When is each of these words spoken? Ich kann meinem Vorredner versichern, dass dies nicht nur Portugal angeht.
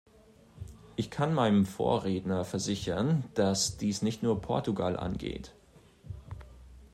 Ich 0.95 1.11
kann 1.11 1.31
meinem 1.31 1.63
Vorredner 1.63 2.43
versichern, 2.43 3.23
dass 3.35 3.77
dies 3.77 4.01
nicht 4.01 4.23
nur 4.23 4.41
Portugal 4.41 4.97
angeht. 4.97 5.53